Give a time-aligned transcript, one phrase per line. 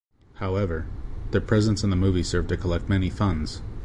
[0.37, 0.87] However,
[1.29, 3.61] their presence in the movie served to collect many funds.